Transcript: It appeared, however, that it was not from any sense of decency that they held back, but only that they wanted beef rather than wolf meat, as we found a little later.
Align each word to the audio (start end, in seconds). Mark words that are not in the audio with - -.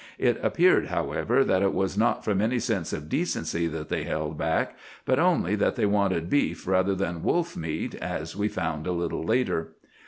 It 0.17 0.39
appeared, 0.41 0.87
however, 0.87 1.43
that 1.43 1.61
it 1.61 1.75
was 1.75 1.95
not 1.95 2.25
from 2.25 2.41
any 2.41 2.57
sense 2.57 2.91
of 2.91 3.07
decency 3.07 3.67
that 3.67 3.89
they 3.89 4.01
held 4.03 4.35
back, 4.35 4.75
but 5.05 5.19
only 5.19 5.53
that 5.53 5.75
they 5.75 5.85
wanted 5.85 6.27
beef 6.27 6.65
rather 6.65 6.95
than 6.95 7.21
wolf 7.21 7.55
meat, 7.55 7.93
as 7.93 8.35
we 8.35 8.47
found 8.47 8.87
a 8.87 8.93
little 8.93 9.23
later. 9.23 9.73